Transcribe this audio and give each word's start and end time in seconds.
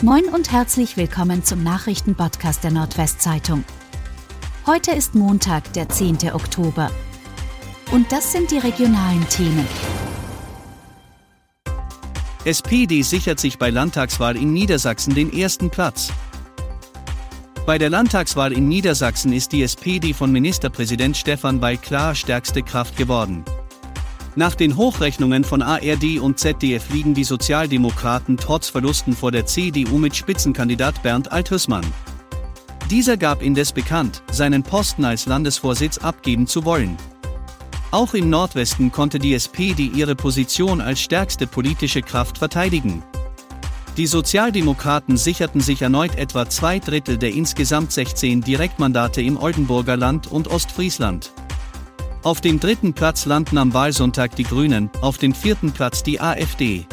Moin 0.00 0.26
und 0.26 0.52
herzlich 0.52 0.96
willkommen 0.96 1.42
zum 1.42 1.64
Nachrichtenpodcast 1.64 2.62
der 2.62 2.70
Nordwestzeitung. 2.70 3.64
Heute 4.64 4.92
ist 4.92 5.16
Montag, 5.16 5.72
der 5.72 5.88
10. 5.88 6.18
Oktober. 6.34 6.92
Und 7.90 8.12
das 8.12 8.30
sind 8.30 8.52
die 8.52 8.58
regionalen 8.58 9.28
Themen. 9.28 9.66
SPD 12.44 13.02
sichert 13.02 13.40
sich 13.40 13.58
bei 13.58 13.70
Landtagswahl 13.70 14.36
in 14.36 14.52
Niedersachsen 14.52 15.16
den 15.16 15.32
ersten 15.32 15.68
Platz. 15.68 16.12
Bei 17.66 17.76
der 17.76 17.90
Landtagswahl 17.90 18.52
in 18.52 18.68
Niedersachsen 18.68 19.32
ist 19.32 19.50
die 19.50 19.64
SPD 19.64 20.14
von 20.14 20.30
Ministerpräsident 20.30 21.16
Stefan 21.16 21.60
Weil 21.60 21.76
klar 21.76 22.14
stärkste 22.14 22.62
Kraft 22.62 22.96
geworden. 22.96 23.44
Nach 24.36 24.54
den 24.54 24.76
Hochrechnungen 24.76 25.42
von 25.42 25.62
ARD 25.62 26.18
und 26.20 26.38
ZDF 26.38 26.90
liegen 26.90 27.14
die 27.14 27.24
Sozialdemokraten 27.24 28.36
trotz 28.36 28.68
Verlusten 28.68 29.14
vor 29.14 29.32
der 29.32 29.46
CDU 29.46 29.98
mit 29.98 30.14
Spitzenkandidat 30.14 31.02
Bernd 31.02 31.32
Althusmann. 31.32 31.84
Dieser 32.90 33.16
gab 33.16 33.42
indes 33.42 33.72
bekannt, 33.72 34.22
seinen 34.30 34.62
Posten 34.62 35.04
als 35.04 35.26
Landesvorsitz 35.26 35.98
abgeben 35.98 36.46
zu 36.46 36.64
wollen. 36.64 36.96
Auch 37.90 38.14
im 38.14 38.30
Nordwesten 38.30 38.92
konnte 38.92 39.18
die 39.18 39.34
SPD 39.34 39.90
ihre 39.94 40.14
Position 40.14 40.80
als 40.80 41.00
stärkste 41.00 41.46
politische 41.46 42.02
Kraft 42.02 42.38
verteidigen. 42.38 43.02
Die 43.96 44.06
Sozialdemokraten 44.06 45.16
sicherten 45.16 45.60
sich 45.60 45.82
erneut 45.82 46.14
etwa 46.16 46.48
zwei 46.48 46.78
Drittel 46.78 47.18
der 47.18 47.32
insgesamt 47.32 47.90
16 47.90 48.42
Direktmandate 48.42 49.22
im 49.22 49.36
Oldenburger 49.36 49.96
Land 49.96 50.30
und 50.30 50.48
Ostfriesland. 50.48 51.32
Auf 52.24 52.40
dem 52.40 52.58
dritten 52.58 52.94
Platz 52.94 53.26
landen 53.26 53.58
am 53.58 53.72
Wahlsonntag 53.72 54.34
die 54.34 54.42
Grünen, 54.42 54.90
auf 55.00 55.18
dem 55.18 55.32
vierten 55.32 55.70
Platz 55.70 56.02
die 56.02 56.20
AfD. 56.20 56.84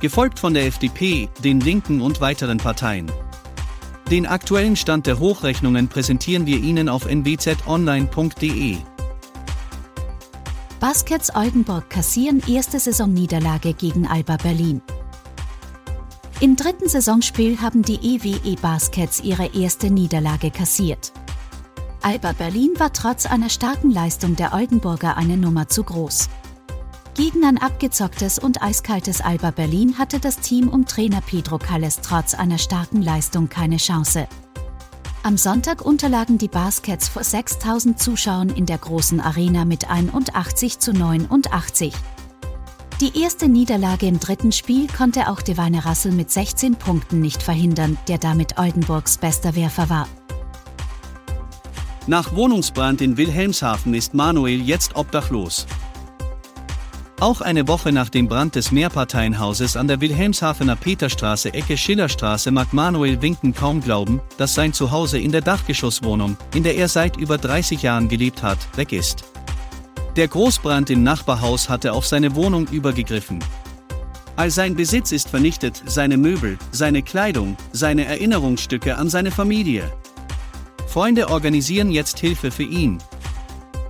Gefolgt 0.00 0.40
von 0.40 0.52
der 0.52 0.66
FDP, 0.66 1.28
den 1.44 1.60
Linken 1.60 2.00
und 2.00 2.20
weiteren 2.20 2.58
Parteien. 2.58 3.10
Den 4.10 4.26
aktuellen 4.26 4.74
Stand 4.74 5.06
der 5.06 5.20
Hochrechnungen 5.20 5.86
präsentieren 5.88 6.44
wir 6.44 6.58
Ihnen 6.58 6.88
auf 6.88 7.06
nwzonline.de. 7.06 8.76
Baskets 10.80 11.34
Oldenburg 11.36 11.88
kassieren 11.88 12.42
erste 12.48 12.80
Saisonniederlage 12.80 13.72
gegen 13.74 14.08
Alba 14.08 14.36
Berlin. 14.38 14.82
Im 16.40 16.56
dritten 16.56 16.88
Saisonspiel 16.88 17.60
haben 17.60 17.82
die 17.82 18.16
EWE 18.16 18.56
Baskets 18.60 19.20
ihre 19.20 19.54
erste 19.54 19.88
Niederlage 19.90 20.50
kassiert. 20.50 21.12
Alba 22.04 22.32
Berlin 22.32 22.70
war 22.78 22.92
trotz 22.92 23.26
einer 23.26 23.48
starken 23.48 23.90
Leistung 23.90 24.34
der 24.34 24.52
Oldenburger 24.52 25.16
eine 25.16 25.36
Nummer 25.36 25.68
zu 25.68 25.84
groß. 25.84 26.28
Gegen 27.14 27.44
ein 27.44 27.58
abgezocktes 27.58 28.40
und 28.40 28.60
eiskaltes 28.60 29.20
Alba 29.20 29.52
Berlin 29.52 29.98
hatte 29.98 30.18
das 30.18 30.38
Team 30.40 30.68
um 30.68 30.84
Trainer 30.84 31.20
Pedro 31.20 31.58
Calles 31.58 32.00
trotz 32.02 32.34
einer 32.34 32.58
starken 32.58 33.02
Leistung 33.02 33.48
keine 33.48 33.76
Chance. 33.76 34.26
Am 35.22 35.36
Sonntag 35.36 35.82
unterlagen 35.82 36.38
die 36.38 36.48
Baskets 36.48 37.08
vor 37.08 37.22
6000 37.22 38.00
Zuschauern 38.00 38.48
in 38.48 38.66
der 38.66 38.78
großen 38.78 39.20
Arena 39.20 39.64
mit 39.64 39.88
81 39.88 40.80
zu 40.80 40.92
89. 40.92 41.94
Die 43.00 43.20
erste 43.20 43.48
Niederlage 43.48 44.06
im 44.06 44.18
dritten 44.18 44.50
Spiel 44.50 44.88
konnte 44.88 45.28
auch 45.28 45.40
Devine 45.40 45.84
Rassel 45.84 46.10
mit 46.10 46.32
16 46.32 46.74
Punkten 46.74 47.20
nicht 47.20 47.42
verhindern, 47.42 47.96
der 48.08 48.18
damit 48.18 48.58
Oldenburgs 48.58 49.18
bester 49.18 49.54
Werfer 49.54 49.88
war. 49.88 50.08
Nach 52.08 52.34
Wohnungsbrand 52.34 53.00
in 53.00 53.16
Wilhelmshaven 53.16 53.94
ist 53.94 54.12
Manuel 54.12 54.60
jetzt 54.60 54.96
obdachlos. 54.96 55.68
Auch 57.20 57.40
eine 57.40 57.68
Woche 57.68 57.92
nach 57.92 58.08
dem 58.08 58.26
Brand 58.26 58.56
des 58.56 58.72
Mehrparteienhauses 58.72 59.76
an 59.76 59.86
der 59.86 60.00
Wilhelmshavener 60.00 60.74
Peterstraße 60.74 61.54
Ecke 61.54 61.76
Schillerstraße 61.76 62.50
mag 62.50 62.72
Manuel 62.72 63.22
Winken 63.22 63.54
kaum 63.54 63.80
glauben, 63.80 64.20
dass 64.36 64.54
sein 64.54 64.72
Zuhause 64.72 65.20
in 65.20 65.30
der 65.30 65.42
Dachgeschosswohnung, 65.42 66.36
in 66.56 66.64
der 66.64 66.74
er 66.74 66.88
seit 66.88 67.16
über 67.16 67.38
30 67.38 67.82
Jahren 67.82 68.08
gelebt 68.08 68.42
hat, 68.42 68.58
weg 68.76 68.92
ist. 68.92 69.22
Der 70.16 70.26
Großbrand 70.26 70.90
im 70.90 71.04
Nachbarhaus 71.04 71.68
hatte 71.68 71.92
auf 71.92 72.04
seine 72.04 72.34
Wohnung 72.34 72.66
übergegriffen. 72.66 73.38
All 74.34 74.50
sein 74.50 74.74
Besitz 74.74 75.12
ist 75.12 75.28
vernichtet, 75.28 75.80
seine 75.86 76.16
Möbel, 76.16 76.58
seine 76.72 77.02
Kleidung, 77.02 77.56
seine 77.70 78.06
Erinnerungsstücke 78.06 78.96
an 78.96 79.08
seine 79.08 79.30
Familie. 79.30 79.92
Freunde 80.92 81.30
organisieren 81.30 81.90
jetzt 81.90 82.18
Hilfe 82.18 82.50
für 82.50 82.64
ihn. 82.64 82.98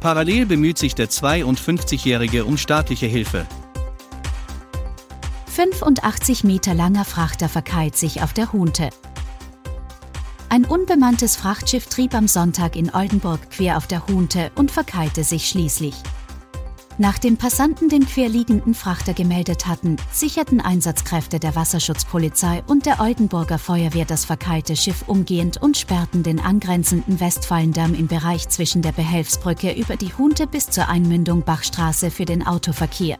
Parallel 0.00 0.44
bemüht 0.44 0.76
sich 0.76 0.94
der 0.94 1.08
52-Jährige 1.08 2.44
um 2.44 2.58
staatliche 2.58 3.06
Hilfe. 3.06 3.46
85 5.46 6.44
Meter 6.44 6.74
langer 6.74 7.06
Frachter 7.06 7.48
verkeilt 7.48 7.96
sich 7.96 8.20
auf 8.20 8.34
der 8.34 8.52
Hunte. 8.52 8.90
Ein 10.50 10.66
unbemanntes 10.66 11.36
Frachtschiff 11.36 11.86
trieb 11.86 12.12
am 12.12 12.28
Sonntag 12.28 12.76
in 12.76 12.92
Oldenburg 12.92 13.50
quer 13.50 13.78
auf 13.78 13.86
der 13.86 14.06
Hunte 14.06 14.52
und 14.54 14.70
verkeilte 14.70 15.24
sich 15.24 15.48
schließlich. 15.48 15.94
Nachdem 17.00 17.38
Passanten 17.38 17.88
den 17.88 18.04
querliegenden 18.04 18.74
Frachter 18.74 19.14
gemeldet 19.14 19.66
hatten, 19.66 19.96
sicherten 20.12 20.60
Einsatzkräfte 20.60 21.40
der 21.40 21.56
Wasserschutzpolizei 21.56 22.62
und 22.66 22.84
der 22.84 23.00
Oldenburger 23.00 23.56
Feuerwehr 23.56 24.04
das 24.04 24.26
verkeilte 24.26 24.76
Schiff 24.76 25.04
umgehend 25.06 25.62
und 25.62 25.78
sperrten 25.78 26.22
den 26.22 26.38
angrenzenden 26.38 27.18
Westfallendamm 27.18 27.94
im 27.94 28.06
Bereich 28.06 28.50
zwischen 28.50 28.82
der 28.82 28.92
Behelfsbrücke 28.92 29.72
über 29.72 29.96
die 29.96 30.12
Hunte 30.12 30.46
bis 30.46 30.68
zur 30.68 30.90
Einmündung 30.90 31.42
Bachstraße 31.42 32.10
für 32.10 32.26
den 32.26 32.46
Autoverkehr. 32.46 33.16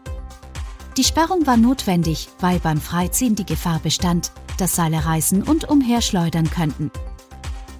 Die 0.99 1.05
Sperrung 1.05 1.47
war 1.47 1.57
notwendig, 1.57 2.29
weil 2.39 2.59
beim 2.59 2.83
Freiziehen 2.83 3.35
die 3.35 3.47
Gefahr 3.47 3.79
bestand, 3.79 4.31
dass 4.59 4.77
Seile 4.77 5.07
reißen 5.07 5.43
und 5.43 5.71
umherschleudern 5.71 6.51
könnten. 6.51 6.91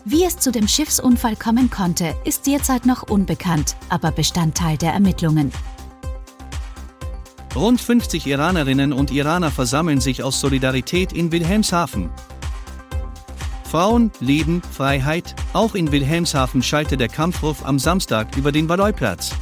Wie 0.07 0.25
es 0.25 0.39
zu 0.39 0.51
dem 0.51 0.67
Schiffsunfall 0.67 1.37
kommen 1.37 1.69
konnte, 1.69 2.15
ist 2.25 2.47
derzeit 2.47 2.87
noch 2.87 3.03
unbekannt, 3.03 3.77
aber 3.91 4.13
Bestandteil 4.13 4.79
der 4.79 4.95
Ermittlungen. 4.95 5.53
Rund 7.55 7.81
50 7.81 8.29
Iranerinnen 8.29 8.93
und 8.93 9.11
Iraner 9.11 9.51
versammeln 9.51 10.01
sich 10.01 10.23
aus 10.23 10.41
Solidarität 10.41 11.13
in 11.13 11.33
Wilhelmshaven. 11.33 12.09
Frauen, 13.69 14.13
Leben, 14.21 14.63
Freiheit, 14.63 15.35
auch 15.53 15.75
in 15.75 15.91
Wilhelmshaven 15.91 16.63
schallte 16.63 16.97
der 16.97 17.09
Kampfruf 17.09 17.65
am 17.65 17.81
Samstag 17.81 18.37
über 18.37 18.53
den 18.53 18.69
Valois-Platz. 18.69 19.33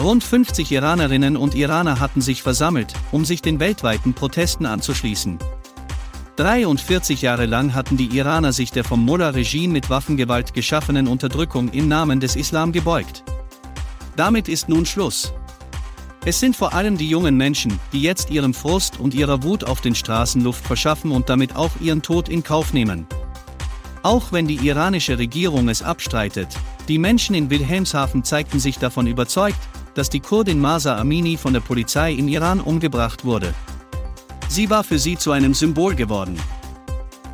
Rund 0.00 0.24
50 0.24 0.72
Iranerinnen 0.72 1.36
und 1.36 1.54
Iraner 1.54 2.00
hatten 2.00 2.22
sich 2.22 2.42
versammelt, 2.42 2.94
um 3.12 3.26
sich 3.26 3.42
den 3.42 3.60
weltweiten 3.60 4.14
Protesten 4.14 4.64
anzuschließen. 4.64 5.38
43 6.36 7.20
Jahre 7.20 7.44
lang 7.44 7.74
hatten 7.74 7.98
die 7.98 8.16
Iraner 8.16 8.54
sich 8.54 8.70
der 8.70 8.84
vom 8.84 9.04
Mullah-Regime 9.04 9.74
mit 9.74 9.90
Waffengewalt 9.90 10.54
geschaffenen 10.54 11.06
Unterdrückung 11.06 11.68
im 11.72 11.86
Namen 11.86 12.18
des 12.18 12.34
Islam 12.34 12.72
gebeugt. 12.72 13.24
Damit 14.16 14.48
ist 14.48 14.70
nun 14.70 14.86
Schluss. 14.86 15.34
Es 16.24 16.38
sind 16.38 16.54
vor 16.54 16.74
allem 16.74 16.98
die 16.98 17.08
jungen 17.08 17.36
Menschen, 17.36 17.80
die 17.94 18.02
jetzt 18.02 18.30
ihrem 18.30 18.52
Frust 18.52 19.00
und 19.00 19.14
ihrer 19.14 19.42
Wut 19.42 19.64
auf 19.64 19.80
den 19.80 19.94
Straßen 19.94 20.42
Luft 20.42 20.66
verschaffen 20.66 21.12
und 21.12 21.30
damit 21.30 21.56
auch 21.56 21.70
ihren 21.80 22.02
Tod 22.02 22.28
in 22.28 22.42
Kauf 22.42 22.74
nehmen. 22.74 23.06
Auch 24.02 24.30
wenn 24.30 24.46
die 24.46 24.66
iranische 24.66 25.18
Regierung 25.18 25.70
es 25.70 25.82
abstreitet, 25.82 26.48
die 26.88 26.98
Menschen 26.98 27.34
in 27.34 27.48
Wilhelmshaven 27.48 28.22
zeigten 28.22 28.60
sich 28.60 28.78
davon 28.78 29.06
überzeugt, 29.06 29.58
dass 29.94 30.10
die 30.10 30.20
Kurdin 30.20 30.60
Masa 30.60 30.98
Amini 30.98 31.38
von 31.38 31.54
der 31.54 31.60
Polizei 31.60 32.12
im 32.12 32.28
Iran 32.28 32.60
umgebracht 32.60 33.24
wurde. 33.24 33.54
Sie 34.48 34.68
war 34.68 34.84
für 34.84 34.98
sie 34.98 35.16
zu 35.16 35.32
einem 35.32 35.54
Symbol 35.54 35.94
geworden. 35.94 36.38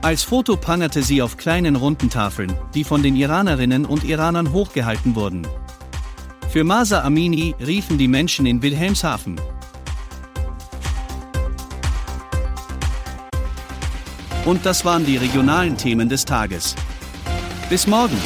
Als 0.00 0.22
Foto 0.22 0.56
prangerte 0.56 1.02
sie 1.02 1.22
auf 1.22 1.36
kleinen 1.36 1.74
runden 1.74 2.08
Tafeln, 2.08 2.54
die 2.74 2.84
von 2.84 3.02
den 3.02 3.16
Iranerinnen 3.16 3.84
und 3.84 4.04
Iranern 4.04 4.52
hochgehalten 4.52 5.16
wurden. 5.16 5.46
Für 6.56 6.64
Masa 6.64 7.02
Amini 7.02 7.54
riefen 7.60 7.98
die 7.98 8.08
Menschen 8.08 8.46
in 8.46 8.62
Wilhelmshaven. 8.62 9.38
Und 14.46 14.64
das 14.64 14.82
waren 14.82 15.04
die 15.04 15.18
regionalen 15.18 15.76
Themen 15.76 16.08
des 16.08 16.24
Tages. 16.24 16.74
Bis 17.68 17.86
morgen! 17.86 18.16